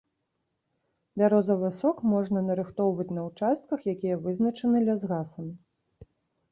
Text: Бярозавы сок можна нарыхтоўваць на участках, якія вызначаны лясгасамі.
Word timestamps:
Бярозавы 1.21 1.69
сок 1.81 1.97
можна 2.13 2.39
нарыхтоўваць 2.49 3.07
на 3.19 3.27
участках, 3.29 3.79
якія 3.95 4.15
вызначаны 4.27 4.77
лясгасамі. 4.89 5.53